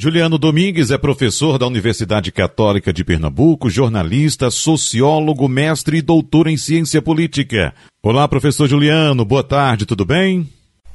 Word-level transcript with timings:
Juliano 0.00 0.38
Domingues 0.38 0.92
é 0.92 0.96
professor 0.96 1.58
da 1.58 1.66
Universidade 1.66 2.30
Católica 2.30 2.92
de 2.92 3.02
Pernambuco, 3.02 3.68
jornalista, 3.68 4.48
sociólogo, 4.48 5.48
mestre 5.48 5.96
e 5.98 6.02
doutor 6.02 6.46
em 6.46 6.56
ciência 6.56 7.02
política. 7.02 7.74
Olá, 8.00 8.28
professor 8.28 8.68
Juliano, 8.68 9.24
boa 9.24 9.42
tarde, 9.42 9.84
tudo 9.84 10.04
bem? 10.04 10.48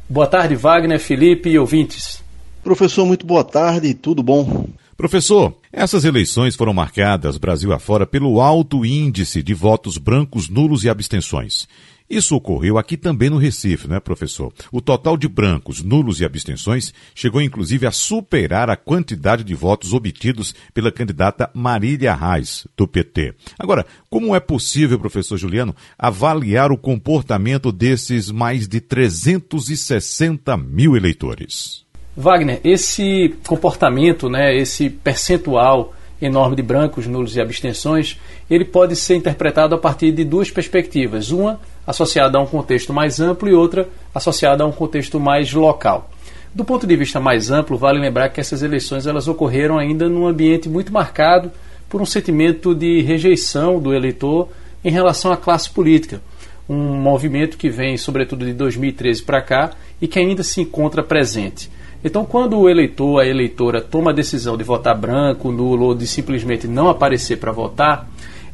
Boa 0.08 0.26
tarde, 0.26 0.56
Wagner, 0.56 1.02
Felipe 1.02 1.50
e 1.50 1.60
ouvintes. 1.60 2.24
Professor, 2.64 3.06
muito 3.06 3.26
boa 3.26 3.44
tarde, 3.44 3.94
tudo 3.94 4.24
bom? 4.24 4.70
Professor, 4.96 5.54
essas 5.70 6.06
eleições 6.06 6.56
foram 6.56 6.74
marcadas 6.74 7.38
Brasil 7.38 7.74
afora 7.74 8.06
pelo 8.06 8.40
alto 8.40 8.86
índice 8.86 9.44
de 9.44 9.54
votos 9.54 9.98
brancos, 9.98 10.48
nulos 10.48 10.86
e 10.86 10.90
abstenções. 10.90 11.68
Isso 12.10 12.36
ocorreu 12.36 12.78
aqui 12.78 12.98
também 12.98 13.30
no 13.30 13.38
Recife, 13.38 13.88
não 13.88 13.96
é, 13.96 14.00
professor? 14.00 14.54
O 14.72 14.82
total 14.82 15.18
de 15.18 15.28
brancos, 15.28 15.82
nulos 15.82 16.20
e 16.20 16.26
abstenções 16.26 16.94
chegou 17.16 17.42
inclusive 17.42 17.88
a 17.88 17.92
superar 17.92 18.70
a 18.70 18.76
quantidade 18.76 19.44
de 19.44 19.56
votos 19.56 19.94
obtidos 19.94 20.54
pela 20.74 20.92
candidata 20.92 21.50
Marília 21.54 22.14
Reis, 22.14 22.68
do 22.76 22.88
PT. 22.88 23.34
Agora, 23.58 23.86
como 24.10 24.36
é 24.36 24.40
possível, 24.40 25.00
professor 25.00 25.38
Juliano, 25.38 25.76
avaliar 25.98 26.72
o 26.72 26.78
comportamento 26.78 27.72
desses 27.72 28.30
mais 28.30 28.68
de 28.68 28.82
360 28.82 30.56
mil 30.58 30.96
eleitores? 30.96 31.84
Wagner, 32.16 32.62
esse 32.64 33.34
comportamento, 33.48 34.30
né, 34.30 34.56
esse 34.56 34.90
percentual 34.90 35.94
enorme 36.22 36.56
de 36.56 36.62
brancos, 36.62 37.08
nulos 37.08 37.36
e 37.36 37.42
abstenções, 37.42 38.20
ele 38.50 38.64
pode 38.64 38.96
ser 38.96 39.16
interpretado 39.16 39.76
a 39.76 39.78
partir 39.78 40.12
de 40.12 40.24
duas 40.24 40.50
perspectivas. 40.50 41.32
Uma 41.32 41.60
associada 41.86 42.38
a 42.38 42.42
um 42.42 42.46
contexto 42.46 42.94
mais 42.94 43.20
amplo 43.20 43.50
e 43.50 43.54
outra 43.54 43.88
associada 44.14 44.64
a 44.64 44.68
um 44.68 44.72
contexto 44.72 45.20
mais 45.20 45.54
local. 45.54 46.10
Do 46.54 46.64
ponto 46.64 46.86
de 46.86 46.96
vista 46.96 47.20
mais 47.20 47.50
amplo, 47.50 47.78
vale 47.78 48.00
lembrar 48.00 48.30
que 48.30 48.40
essas 48.40 48.62
eleições 48.62 49.08
elas 49.08 49.28
ocorreram 49.28 49.78
ainda 49.78 50.08
num 50.08 50.28
ambiente 50.28 50.70
muito 50.70 50.94
marcado 50.94 51.52
por 51.90 52.02
um 52.02 52.06
sentimento 52.06 52.76
de 52.76 53.02
rejeição 53.02 53.80
do 53.80 53.94
eleitor 53.94 54.50
em 54.84 54.92
relação 54.92 55.32
à 55.32 55.38
classe 55.38 55.70
política. 55.70 56.22
Um 56.70 56.96
movimento 56.96 57.58
que 57.58 57.70
vem, 57.70 57.98
sobretudo, 57.98 58.46
de 58.46 58.54
2013 58.54 59.24
para 59.24 59.42
cá 59.42 59.72
e 60.02 60.08
que 60.08 60.20
ainda 60.20 60.44
se 60.44 60.62
encontra 60.62 61.04
presente. 61.04 61.70
Então, 62.04 62.26
quando 62.26 62.60
o 62.60 62.70
eleitor, 62.70 63.22
a 63.22 63.28
eleitora, 63.28 63.82
toma 63.82 64.12
a 64.12 64.14
decisão 64.14 64.58
de 64.58 64.64
votar 64.64 64.98
branco, 64.98 65.52
nulo 65.52 65.86
ou 65.86 65.96
de 65.96 66.06
simplesmente 66.06 66.68
não 66.68 66.90
aparecer 66.90 67.38
para 67.38 67.52
votar, 67.52 68.10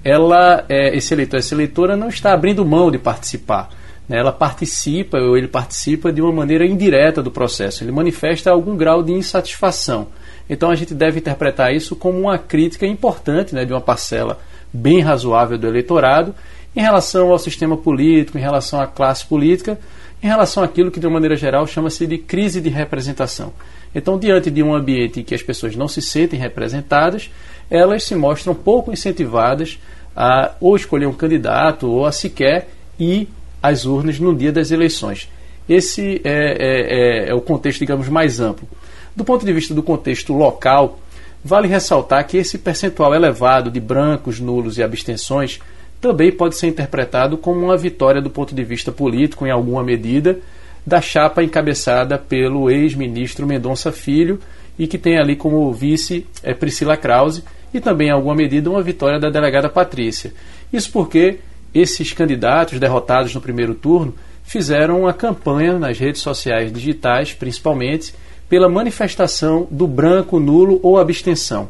ela, 0.09 0.65
é, 0.67 0.95
esse 0.95 1.13
eleitor, 1.13 1.37
essa 1.37 1.53
eleitora 1.53 1.95
não 1.95 2.07
está 2.07 2.33
abrindo 2.33 2.65
mão 2.65 2.89
de 2.89 2.97
participar. 2.97 3.69
Né? 4.07 4.17
Ela 4.17 4.31
participa, 4.31 5.19
ou 5.19 5.37
ele 5.37 5.47
participa 5.47 6.11
de 6.11 6.21
uma 6.21 6.31
maneira 6.31 6.65
indireta 6.65 7.21
do 7.21 7.29
processo. 7.29 7.83
Ele 7.83 7.91
manifesta 7.91 8.49
algum 8.49 8.75
grau 8.75 9.03
de 9.03 9.11
insatisfação. 9.11 10.07
Então 10.49 10.71
a 10.71 10.75
gente 10.75 10.95
deve 10.95 11.19
interpretar 11.19 11.73
isso 11.73 11.95
como 11.95 12.19
uma 12.19 12.39
crítica 12.39 12.87
importante 12.87 13.53
né, 13.53 13.65
de 13.65 13.71
uma 13.71 13.81
parcela 13.81 14.39
bem 14.73 14.99
razoável 14.99 15.57
do 15.57 15.67
eleitorado 15.67 16.33
em 16.75 16.81
relação 16.81 17.31
ao 17.31 17.37
sistema 17.37 17.77
político, 17.77 18.37
em 18.37 18.41
relação 18.41 18.81
à 18.81 18.87
classe 18.87 19.25
política, 19.25 19.79
em 20.21 20.27
relação 20.27 20.63
àquilo 20.63 20.91
que, 20.91 20.99
de 20.99 21.05
uma 21.05 21.13
maneira 21.13 21.35
geral, 21.35 21.65
chama-se 21.67 22.05
de 22.05 22.17
crise 22.17 22.61
de 22.61 22.69
representação. 22.69 23.53
Então, 23.93 24.19
diante 24.19 24.51
de 24.51 24.61
um 24.61 24.73
ambiente 24.73 25.19
em 25.19 25.23
que 25.23 25.33
as 25.33 25.41
pessoas 25.41 25.75
não 25.75 25.87
se 25.87 26.01
sentem 26.01 26.39
representadas, 26.39 27.29
elas 27.69 28.03
se 28.03 28.15
mostram 28.15 28.53
pouco 28.53 28.91
incentivadas 28.91 29.79
a 30.19 30.51
ou 30.59 30.75
escolher 30.75 31.05
um 31.05 31.13
candidato 31.13 31.89
ou 31.89 32.05
a 32.05 32.11
sequer 32.11 32.67
ir 32.99 33.29
às 33.63 33.85
urnas 33.85 34.19
no 34.19 34.35
dia 34.35 34.51
das 34.51 34.69
eleições. 34.69 35.29
Esse 35.67 36.19
é, 36.25 36.31
é, 36.33 37.27
é, 37.27 37.29
é 37.29 37.33
o 37.33 37.39
contexto, 37.39 37.79
digamos, 37.79 38.09
mais 38.09 38.41
amplo. 38.41 38.67
Do 39.15 39.23
ponto 39.23 39.45
de 39.45 39.53
vista 39.53 39.73
do 39.73 39.81
contexto 39.81 40.33
local, 40.33 40.99
vale 41.43 41.69
ressaltar 41.69 42.27
que 42.27 42.35
esse 42.35 42.57
percentual 42.57 43.15
elevado 43.15 43.71
de 43.71 43.79
brancos, 43.79 44.41
nulos 44.41 44.77
e 44.77 44.83
abstenções 44.83 45.61
também 46.01 46.33
pode 46.33 46.57
ser 46.57 46.67
interpretado 46.67 47.37
como 47.37 47.61
uma 47.61 47.77
vitória 47.77 48.21
do 48.21 48.29
ponto 48.29 48.53
de 48.53 48.63
vista 48.63 48.91
político, 48.91 49.47
em 49.47 49.51
alguma 49.51 49.83
medida, 49.83 50.37
da 50.85 50.99
chapa 50.99 51.43
encabeçada 51.43 52.17
pelo 52.17 52.69
ex-ministro 52.69 53.47
Mendonça 53.47 53.91
Filho 53.91 54.39
e 54.77 54.85
que 54.85 54.97
tem 54.97 55.17
ali 55.17 55.35
como 55.35 55.71
vice 55.73 56.25
é, 56.43 56.53
Priscila 56.53 56.97
Krause 56.97 57.43
e 57.73 57.79
também, 57.79 58.07
em 58.07 58.11
alguma 58.11 58.35
medida, 58.35 58.69
uma 58.69 58.81
vitória 58.81 59.19
da 59.19 59.29
delegada 59.29 59.69
Patrícia. 59.69 60.33
Isso 60.71 60.91
porque 60.91 61.39
esses 61.73 62.13
candidatos 62.13 62.79
derrotados 62.79 63.33
no 63.33 63.41
primeiro 63.41 63.75
turno 63.75 64.13
fizeram 64.43 65.01
uma 65.01 65.13
campanha 65.13 65.77
nas 65.77 65.99
redes 65.99 66.21
sociais 66.21 66.73
digitais, 66.73 67.33
principalmente, 67.33 68.13
pela 68.49 68.67
manifestação 68.67 69.67
do 69.69 69.87
branco, 69.87 70.39
nulo 70.39 70.79
ou 70.81 70.97
abstenção. 70.97 71.69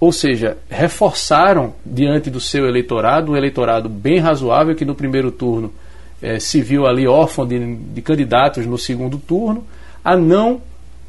Ou 0.00 0.12
seja, 0.12 0.56
reforçaram 0.70 1.74
diante 1.84 2.30
do 2.30 2.40
seu 2.40 2.66
eleitorado, 2.66 3.32
um 3.32 3.36
eleitorado 3.36 3.88
bem 3.88 4.18
razoável 4.18 4.74
que 4.74 4.84
no 4.84 4.94
primeiro 4.94 5.30
turno 5.30 5.72
eh, 6.22 6.38
se 6.38 6.60
viu 6.60 6.86
ali 6.86 7.06
órfão 7.06 7.46
de, 7.46 7.76
de, 7.76 8.02
candidatos 8.02 8.66
no 8.66 8.78
segundo 8.78 9.18
turno, 9.18 9.66
a 10.04 10.16
não 10.16 10.60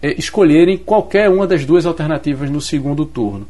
eh, 0.01 0.15
escolherem 0.17 0.77
qualquer 0.77 1.29
uma 1.29 1.47
das 1.47 1.65
duas 1.65 1.85
alternativas 1.85 2.49
no 2.49 2.61
segundo 2.61 3.05
turno. 3.05 3.47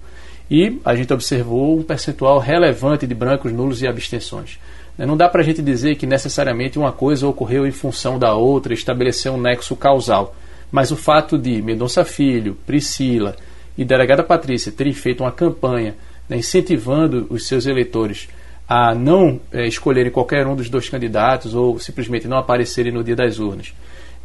E 0.49 0.79
a 0.85 0.95
gente 0.95 1.13
observou 1.13 1.77
um 1.77 1.83
percentual 1.83 2.39
relevante 2.39 3.05
de 3.05 3.13
brancos, 3.13 3.51
nulos 3.51 3.81
e 3.81 3.87
abstenções. 3.87 4.59
Né, 4.97 5.05
não 5.05 5.17
dá 5.17 5.27
para 5.27 5.41
a 5.41 5.43
gente 5.43 5.61
dizer 5.61 5.95
que 5.95 6.05
necessariamente 6.05 6.79
uma 6.79 6.91
coisa 6.91 7.27
ocorreu 7.27 7.67
em 7.67 7.71
função 7.71 8.17
da 8.17 8.33
outra, 8.33 8.73
estabelecer 8.73 9.31
um 9.31 9.39
nexo 9.39 9.75
causal. 9.75 10.35
Mas 10.71 10.91
o 10.91 10.95
fato 10.95 11.37
de 11.37 11.61
Mendonça 11.61 12.03
Filho, 12.03 12.57
Priscila, 12.65 13.35
e 13.77 13.85
delegada 13.85 14.23
Patrícia 14.23 14.71
terem 14.71 14.93
feito 14.93 15.23
uma 15.23 15.31
campanha 15.31 15.95
né, 16.27 16.37
incentivando 16.37 17.27
os 17.29 17.47
seus 17.47 17.65
eleitores 17.65 18.27
a 18.67 18.93
não 18.93 19.39
é, 19.51 19.65
escolherem 19.65 20.11
qualquer 20.11 20.45
um 20.45 20.55
dos 20.55 20.69
dois 20.69 20.89
candidatos 20.89 21.55
ou 21.55 21.79
simplesmente 21.79 22.27
não 22.27 22.37
aparecerem 22.37 22.91
no 22.91 23.03
dia 23.03 23.15
das 23.15 23.39
urnas, 23.39 23.73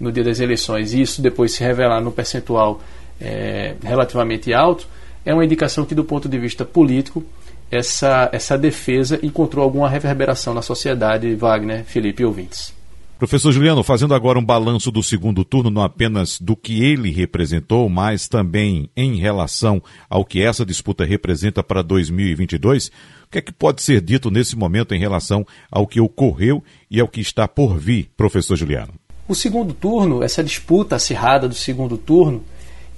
no 0.01 0.11
dia 0.11 0.25
das 0.25 0.41
eleições, 0.41 0.93
e 0.93 1.01
isso 1.01 1.23
depois 1.23 1.53
se 1.53 1.63
revelar 1.63 2.01
num 2.01 2.11
percentual 2.11 2.81
é, 3.21 3.77
relativamente 3.85 4.53
alto, 4.53 4.89
é 5.25 5.33
uma 5.33 5.45
indicação 5.45 5.85
que, 5.85 5.95
do 5.95 6.05
ponto 6.05 6.29
de 6.29 6.39
vista 6.39 6.65
político, 6.65 7.25
essa, 7.71 8.29
essa 8.33 8.59
defesa 8.59 9.19
encontrou 9.23 9.65
alguma 9.65 9.89
reverberação 9.89 10.53
na 10.53 10.63
sociedade, 10.63 11.35
Wagner, 11.35 11.85
Felipe 11.85 12.23
e 12.23 12.27
ouvintes. 12.27 12.75
Professor 13.23 13.53
Juliano, 13.53 13.85
fazendo 13.85 14.17
agora 14.17 14.37
um 14.37 14.45
balanço 14.45 14.91
do 14.91 15.01
segundo 15.01 15.45
turno, 15.45 15.71
não 15.71 15.83
apenas 15.83 16.41
do 16.41 16.57
que 16.57 16.83
ele 16.83 17.13
representou, 17.13 17.89
mas 17.89 18.27
também 18.27 18.91
em 18.97 19.15
relação 19.15 19.81
ao 20.11 20.25
que 20.25 20.43
essa 20.43 20.67
disputa 20.67 21.05
representa 21.05 21.63
para 21.63 21.83
2022, 21.83 22.89
o 22.89 22.91
que 23.31 23.39
é 23.39 23.41
que 23.41 23.53
pode 23.53 23.81
ser 23.81 24.01
dito 24.01 24.29
nesse 24.29 24.57
momento 24.57 24.93
em 24.93 24.99
relação 24.99 25.47
ao 25.71 25.87
que 25.87 26.01
ocorreu 26.01 26.65
e 26.91 27.01
ao 27.01 27.07
que 27.07 27.21
está 27.21 27.47
por 27.47 27.79
vir, 27.79 28.11
professor 28.17 28.57
Juliano? 28.57 28.93
O 29.29 29.37
segundo 29.37 29.73
turno, 29.73 30.25
essa 30.25 30.43
disputa 30.43 30.97
acirrada 30.97 31.49
do 31.49 31.55
segundo 31.55 31.97
turno, 31.97 32.43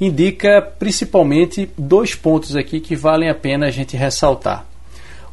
indica 0.01 0.61
principalmente 0.61 1.71
dois 1.79 2.15
pontos 2.15 2.57
aqui 2.57 2.81
que 2.81 2.97
valem 2.97 3.29
a 3.29 3.35
pena 3.35 3.67
a 3.67 3.71
gente 3.71 3.97
ressaltar. 3.97 4.67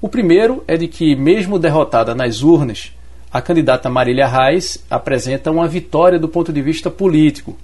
O 0.01 0.09
primeiro 0.09 0.63
é 0.67 0.77
de 0.77 0.88
que, 0.88 1.16
mesmo 1.16 1.59
derrotada 1.59 2.16
nas 2.16 2.41
urnas, 2.41 2.91
a 3.31 3.41
candidata 3.41 3.89
Marília 3.89 4.27
Reis 4.27 4.83
apresenta 4.89 5.51
uma 5.51 5.67
vitória 5.67 6.19
do 6.19 6.27
ponto 6.27 6.51
de 6.51 6.61
vista 6.61 6.89
político. 6.89 7.57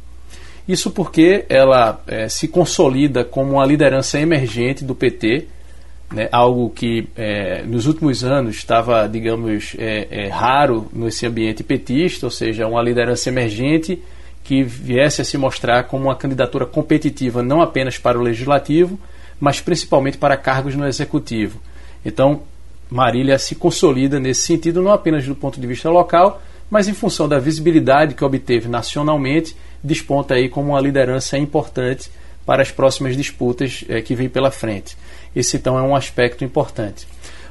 Isso 0.67 0.91
porque 0.91 1.45
ela 1.49 2.01
é, 2.07 2.29
se 2.29 2.47
consolida 2.47 3.23
como 3.23 3.53
uma 3.53 3.65
liderança 3.65 4.19
emergente 4.19 4.83
do 4.83 4.93
PT, 4.93 5.47
né, 6.13 6.29
algo 6.31 6.69
que 6.69 7.07
é, 7.15 7.63
nos 7.63 7.85
últimos 7.85 8.23
anos 8.23 8.55
estava, 8.55 9.07
digamos, 9.07 9.75
é, 9.77 10.29
raro 10.31 10.87
nesse 10.93 11.25
ambiente 11.25 11.63
petista, 11.63 12.25
ou 12.27 12.31
seja, 12.31 12.67
uma 12.67 12.81
liderança 12.81 13.29
emergente 13.29 14.01
que 14.47 14.63
viesse 14.63 15.21
a 15.21 15.25
se 15.25 15.37
mostrar 15.37 15.83
como 15.83 16.05
uma 16.05 16.15
candidatura 16.15 16.65
competitiva 16.65 17.43
não 17.43 17.61
apenas 17.61 17.97
para 17.97 18.17
o 18.17 18.21
legislativo, 18.21 18.97
mas 19.41 19.59
principalmente 19.59 20.17
para 20.17 20.37
cargos 20.37 20.73
no 20.73 20.87
executivo. 20.87 21.59
Então, 22.05 22.43
Marília 22.89 23.37
se 23.37 23.55
consolida 23.55 24.21
nesse 24.21 24.43
sentido, 24.43 24.81
não 24.81 24.93
apenas 24.93 25.25
do 25.25 25.35
ponto 25.35 25.59
de 25.59 25.67
vista 25.67 25.89
local, 25.89 26.41
mas 26.71 26.87
em 26.87 26.93
função 26.93 27.27
da 27.27 27.39
visibilidade 27.39 28.15
que 28.15 28.23
obteve 28.23 28.69
nacionalmente, 28.69 29.53
desponta 29.83 30.35
aí 30.35 30.47
como 30.47 30.69
uma 30.69 30.79
liderança 30.79 31.37
importante 31.37 32.09
para 32.45 32.61
as 32.61 32.71
próximas 32.71 33.17
disputas 33.17 33.83
é, 33.89 34.01
que 34.01 34.15
vem 34.15 34.29
pela 34.29 34.49
frente. 34.49 34.97
Esse 35.35 35.57
então 35.57 35.77
é 35.77 35.81
um 35.81 35.93
aspecto 35.93 36.45
importante. 36.45 37.05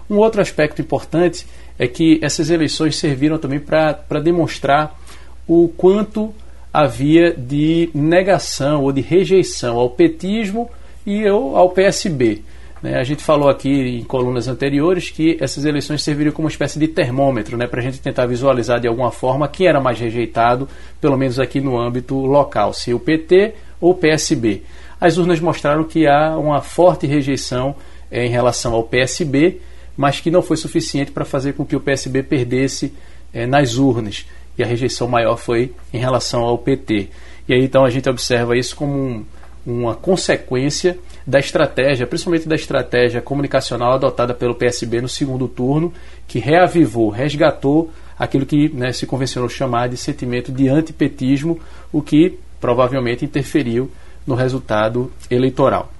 Um 0.08 0.16
outro 0.16 0.40
aspecto 0.40 0.80
importante 0.80 1.46
é 1.78 1.86
que 1.86 2.18
essas 2.22 2.48
eleições 2.48 2.96
serviram 2.96 3.36
também 3.36 3.60
para 3.60 4.18
demonstrar 4.18 4.98
o 5.46 5.68
quanto 5.76 6.34
havia 6.76 7.32
de 7.32 7.88
negação 7.94 8.82
ou 8.82 8.92
de 8.92 9.00
rejeição 9.00 9.78
ao 9.78 9.88
petismo 9.88 10.68
e 11.06 11.26
ao 11.26 11.70
PSB. 11.70 12.42
Né? 12.82 12.98
A 12.98 13.02
gente 13.02 13.22
falou 13.22 13.48
aqui 13.48 13.70
em 13.70 14.04
colunas 14.04 14.46
anteriores 14.46 15.08
que 15.08 15.38
essas 15.40 15.64
eleições 15.64 16.02
serviriam 16.02 16.34
como 16.34 16.44
uma 16.44 16.50
espécie 16.50 16.78
de 16.78 16.86
termômetro 16.86 17.56
né, 17.56 17.66
para 17.66 17.80
a 17.80 17.82
gente 17.82 17.98
tentar 17.98 18.26
visualizar 18.26 18.78
de 18.78 18.86
alguma 18.86 19.10
forma 19.10 19.48
quem 19.48 19.66
era 19.66 19.80
mais 19.80 19.98
rejeitado, 19.98 20.68
pelo 21.00 21.16
menos 21.16 21.40
aqui 21.40 21.62
no 21.62 21.78
âmbito 21.78 22.14
local, 22.14 22.74
se 22.74 22.92
o 22.92 23.00
PT 23.00 23.54
ou 23.80 23.92
o 23.92 23.94
PSB. 23.94 24.62
as 25.00 25.16
urnas 25.16 25.40
mostraram 25.40 25.82
que 25.82 26.06
há 26.06 26.36
uma 26.36 26.60
forte 26.60 27.06
rejeição 27.06 27.74
é, 28.10 28.26
em 28.26 28.28
relação 28.28 28.74
ao 28.74 28.82
PSB, 28.82 29.62
mas 29.96 30.20
que 30.20 30.30
não 30.30 30.42
foi 30.42 30.58
suficiente 30.58 31.10
para 31.10 31.24
fazer 31.24 31.54
com 31.54 31.64
que 31.64 31.74
o 31.74 31.80
PSB 31.80 32.22
perdesse 32.22 32.92
é, 33.32 33.46
nas 33.46 33.78
urnas. 33.78 34.26
E 34.58 34.62
a 34.62 34.66
rejeição 34.66 35.08
maior 35.08 35.36
foi 35.36 35.72
em 35.92 35.98
relação 35.98 36.42
ao 36.42 36.58
PT. 36.58 37.08
E 37.48 37.54
aí 37.54 37.64
então 37.64 37.84
a 37.84 37.90
gente 37.90 38.08
observa 38.08 38.56
isso 38.56 38.74
como 38.74 38.92
um, 38.92 39.24
uma 39.66 39.94
consequência 39.94 40.98
da 41.26 41.38
estratégia, 41.38 42.06
principalmente 42.06 42.48
da 42.48 42.54
estratégia 42.54 43.20
comunicacional 43.20 43.92
adotada 43.92 44.32
pelo 44.32 44.54
PSB 44.54 45.00
no 45.00 45.08
segundo 45.08 45.48
turno, 45.48 45.92
que 46.26 46.38
reavivou, 46.38 47.10
resgatou 47.10 47.90
aquilo 48.18 48.46
que 48.46 48.68
né, 48.70 48.92
se 48.92 49.06
convencionou 49.06 49.48
chamar 49.48 49.88
de 49.88 49.96
sentimento 49.96 50.50
de 50.50 50.68
antipetismo, 50.68 51.60
o 51.92 52.00
que 52.00 52.38
provavelmente 52.60 53.24
interferiu 53.24 53.90
no 54.26 54.34
resultado 54.34 55.12
eleitoral. 55.30 55.92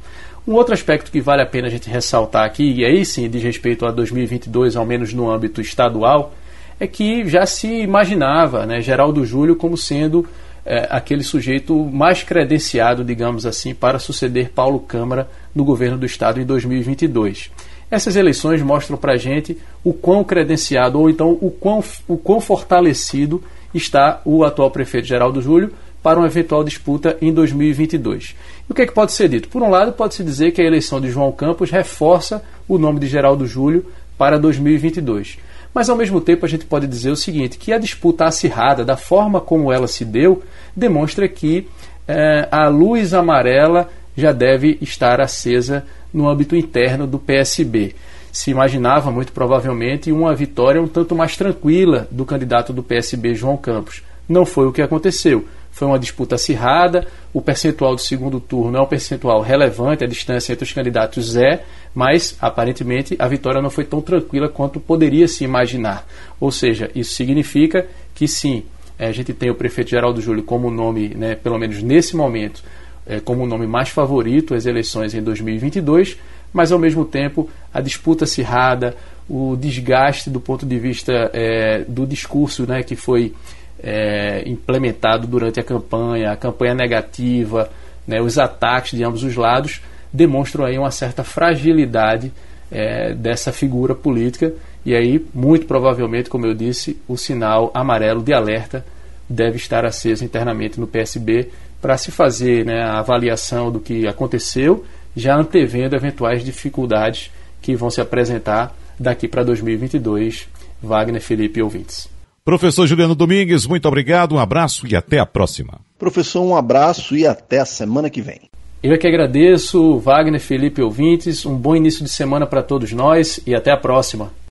Um 0.46 0.54
outro 0.54 0.72
aspecto 0.72 1.10
que 1.10 1.20
vale 1.20 1.42
a 1.42 1.46
pena 1.46 1.66
a 1.66 1.70
gente 1.70 1.90
ressaltar 1.90 2.44
aqui, 2.44 2.72
e 2.72 2.84
aí 2.84 3.04
sim 3.04 3.28
diz 3.28 3.42
respeito 3.42 3.84
a 3.84 3.90
2022, 3.90 4.76
ao 4.76 4.86
menos 4.86 5.12
no 5.12 5.30
âmbito 5.30 5.60
estadual, 5.60 6.32
é 6.78 6.86
que 6.86 7.28
já 7.28 7.46
se 7.46 7.66
imaginava 7.66 8.66
né, 8.66 8.80
Geraldo 8.80 9.24
Júlio 9.24 9.56
como 9.56 9.76
sendo 9.76 10.26
é, 10.64 10.86
aquele 10.90 11.22
sujeito 11.22 11.74
mais 11.84 12.22
credenciado, 12.22 13.04
digamos 13.04 13.46
assim, 13.46 13.74
para 13.74 13.98
suceder 13.98 14.50
Paulo 14.50 14.80
Câmara 14.80 15.28
no 15.54 15.64
governo 15.64 15.96
do 15.96 16.04
Estado 16.04 16.40
em 16.40 16.44
2022. 16.44 17.50
Essas 17.90 18.16
eleições 18.16 18.60
mostram 18.62 18.96
para 18.96 19.12
a 19.12 19.16
gente 19.16 19.56
o 19.84 19.92
quão 19.92 20.24
credenciado, 20.24 20.98
ou 20.98 21.08
então 21.08 21.38
o 21.40 21.50
quão, 21.50 21.82
o 22.08 22.16
quão 22.16 22.40
fortalecido 22.40 23.42
está 23.72 24.20
o 24.24 24.44
atual 24.44 24.70
prefeito 24.70 25.06
Geraldo 25.06 25.40
Júlio 25.40 25.72
para 26.02 26.18
uma 26.18 26.26
eventual 26.26 26.64
disputa 26.64 27.16
em 27.20 27.32
2022. 27.32 28.36
E 28.68 28.72
o 28.72 28.74
que, 28.74 28.82
é 28.82 28.86
que 28.86 28.92
pode 28.92 29.12
ser 29.12 29.28
dito? 29.28 29.48
Por 29.48 29.62
um 29.62 29.70
lado, 29.70 29.92
pode-se 29.92 30.24
dizer 30.24 30.50
que 30.50 30.60
a 30.60 30.64
eleição 30.64 31.00
de 31.00 31.10
João 31.10 31.30
Campos 31.30 31.70
reforça 31.70 32.42
o 32.68 32.76
nome 32.76 32.98
de 32.98 33.06
Geraldo 33.06 33.46
Júlio 33.46 33.86
para 34.18 34.38
2022. 34.38 35.38
Mas 35.76 35.90
ao 35.90 35.96
mesmo 35.96 36.22
tempo 36.22 36.46
a 36.46 36.48
gente 36.48 36.64
pode 36.64 36.86
dizer 36.86 37.10
o 37.10 37.16
seguinte, 37.16 37.58
que 37.58 37.70
a 37.70 37.76
disputa 37.76 38.24
acirrada, 38.24 38.82
da 38.82 38.96
forma 38.96 39.42
como 39.42 39.70
ela 39.70 39.86
se 39.86 40.06
deu, 40.06 40.42
demonstra 40.74 41.28
que 41.28 41.68
eh, 42.08 42.48
a 42.50 42.66
luz 42.68 43.12
amarela 43.12 43.86
já 44.16 44.32
deve 44.32 44.78
estar 44.80 45.20
acesa 45.20 45.84
no 46.14 46.30
âmbito 46.30 46.56
interno 46.56 47.06
do 47.06 47.18
PSB. 47.18 47.94
Se 48.32 48.50
imaginava, 48.50 49.10
muito 49.10 49.32
provavelmente, 49.32 50.10
uma 50.10 50.34
vitória 50.34 50.80
um 50.80 50.88
tanto 50.88 51.14
mais 51.14 51.36
tranquila 51.36 52.08
do 52.10 52.24
candidato 52.24 52.72
do 52.72 52.82
PSB, 52.82 53.34
João 53.34 53.58
Campos. 53.58 54.02
Não 54.26 54.46
foi 54.46 54.66
o 54.66 54.72
que 54.72 54.80
aconteceu. 54.80 55.44
Foi 55.76 55.86
uma 55.86 55.98
disputa 55.98 56.36
acirrada, 56.36 57.06
o 57.34 57.42
percentual 57.42 57.94
do 57.94 58.00
segundo 58.00 58.40
turno 58.40 58.78
é 58.78 58.80
um 58.80 58.86
percentual 58.86 59.42
relevante, 59.42 60.02
a 60.02 60.06
distância 60.06 60.54
entre 60.54 60.64
os 60.64 60.72
candidatos 60.72 61.36
é, 61.36 61.64
mas 61.94 62.34
aparentemente 62.40 63.14
a 63.18 63.28
vitória 63.28 63.60
não 63.60 63.68
foi 63.68 63.84
tão 63.84 64.00
tranquila 64.00 64.48
quanto 64.48 64.80
poderia 64.80 65.28
se 65.28 65.44
imaginar. 65.44 66.06
Ou 66.40 66.50
seja, 66.50 66.90
isso 66.94 67.12
significa 67.12 67.86
que 68.14 68.26
sim, 68.26 68.62
a 68.98 69.12
gente 69.12 69.34
tem 69.34 69.50
o 69.50 69.54
prefeito 69.54 69.90
Geraldo 69.90 70.18
Júlio 70.18 70.42
como 70.42 70.70
nome, 70.70 71.10
né, 71.10 71.34
pelo 71.34 71.58
menos 71.58 71.82
nesse 71.82 72.16
momento, 72.16 72.62
é, 73.06 73.20
como 73.20 73.44
o 73.44 73.46
nome 73.46 73.66
mais 73.66 73.90
favorito 73.90 74.54
às 74.54 74.64
eleições 74.64 75.12
em 75.12 75.22
2022, 75.22 76.16
mas 76.54 76.72
ao 76.72 76.78
mesmo 76.78 77.04
tempo 77.04 77.50
a 77.70 77.82
disputa 77.82 78.24
acirrada, 78.24 78.96
o 79.28 79.54
desgaste 79.60 80.30
do 80.30 80.40
ponto 80.40 80.64
de 80.64 80.78
vista 80.78 81.30
é, 81.34 81.84
do 81.86 82.06
discurso 82.06 82.66
né, 82.66 82.82
que 82.82 82.96
foi 82.96 83.34
é, 83.82 84.42
implementado 84.46 85.26
durante 85.26 85.60
a 85.60 85.62
campanha, 85.62 86.32
a 86.32 86.36
campanha 86.36 86.74
negativa, 86.74 87.70
né, 88.06 88.20
os 88.20 88.38
ataques 88.38 88.96
de 88.96 89.04
ambos 89.04 89.22
os 89.22 89.36
lados, 89.36 89.80
demonstram 90.12 90.64
aí 90.64 90.78
uma 90.78 90.90
certa 90.90 91.22
fragilidade 91.22 92.32
é, 92.70 93.12
dessa 93.14 93.52
figura 93.52 93.94
política 93.94 94.52
e 94.86 94.94
aí, 94.94 95.26
muito 95.34 95.66
provavelmente, 95.66 96.30
como 96.30 96.46
eu 96.46 96.54
disse, 96.54 96.96
o 97.08 97.16
sinal 97.16 97.72
amarelo 97.74 98.22
de 98.22 98.32
alerta 98.32 98.86
deve 99.28 99.56
estar 99.56 99.84
aceso 99.84 100.24
internamente 100.24 100.78
no 100.78 100.86
PSB 100.86 101.50
para 101.82 101.98
se 101.98 102.12
fazer 102.12 102.64
né, 102.64 102.84
a 102.84 103.00
avaliação 103.00 103.72
do 103.72 103.80
que 103.80 104.06
aconteceu, 104.06 104.84
já 105.16 105.36
antevendo 105.36 105.96
eventuais 105.96 106.44
dificuldades 106.44 107.32
que 107.60 107.74
vão 107.74 107.90
se 107.90 108.00
apresentar 108.00 108.76
daqui 108.96 109.26
para 109.26 109.42
2022. 109.42 110.48
Wagner, 110.80 111.20
Felipe 111.20 111.60
ouvintes. 111.60 112.08
Professor 112.46 112.86
Juliano 112.86 113.16
Domingues, 113.16 113.66
muito 113.66 113.88
obrigado, 113.88 114.36
um 114.36 114.38
abraço 114.38 114.86
e 114.86 114.94
até 114.94 115.18
a 115.18 115.26
próxima. 115.26 115.80
Professor, 115.98 116.42
um 116.42 116.54
abraço 116.54 117.16
e 117.16 117.26
até 117.26 117.58
a 117.58 117.64
semana 117.64 118.08
que 118.08 118.22
vem. 118.22 118.42
Eu 118.80 118.92
é 118.92 118.96
que 118.96 119.08
agradeço, 119.08 119.98
Wagner, 119.98 120.40
Felipe 120.40 120.80
ouvintes, 120.80 121.44
um 121.44 121.56
bom 121.56 121.74
início 121.74 122.04
de 122.04 122.08
semana 122.08 122.46
para 122.46 122.62
todos 122.62 122.92
nós 122.92 123.40
e 123.44 123.52
até 123.52 123.72
a 123.72 123.76
próxima. 123.76 124.30